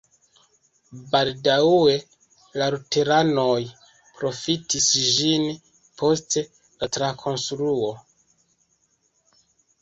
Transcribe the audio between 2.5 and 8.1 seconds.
la luteranoj profitis ĝin post la trakonstruo.